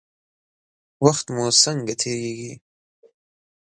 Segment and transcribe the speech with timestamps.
[1.05, 2.53] وخت مو څنګه تیریږي؟